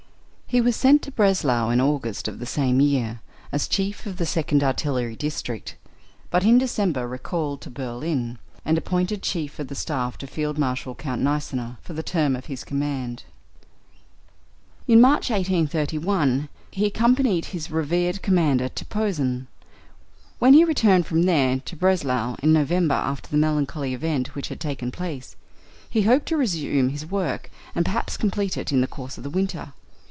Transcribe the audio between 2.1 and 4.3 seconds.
of the same year, as Chief of the